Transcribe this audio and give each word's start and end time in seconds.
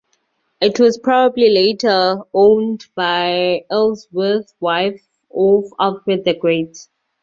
It 0.59 0.79
was 0.79 0.97
probably 0.97 1.51
later 1.51 2.21
owned 2.33 2.87
by 2.95 3.65
Ealhswith, 3.69 4.51
wife 4.59 5.07
of 5.29 5.65
Alfred 5.79 6.25
the 6.25 6.33
Great. 6.33 6.75